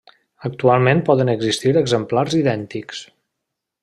Actualment 0.47 1.03
poden 1.09 1.29
existir 1.33 1.73
exemplars 1.83 2.37
idèntics. 2.41 3.03